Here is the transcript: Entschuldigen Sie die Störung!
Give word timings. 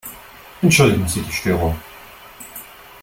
Entschuldigen 0.63 1.07
Sie 1.07 1.21
die 1.21 1.31
Störung! 1.31 1.79